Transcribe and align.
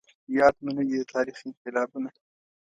ياد 0.37 0.55
مو 0.63 0.69
نه 0.75 0.83
دي 0.87 0.95
د 1.01 1.03
تاريخ 1.13 1.37
انقلابونه 1.47 2.09